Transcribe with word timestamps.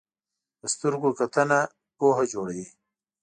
په 0.59 0.65
سترګو 0.73 1.09
کتنه 1.19 1.59
پوهه 1.97 2.23
جوړوي 2.31 2.67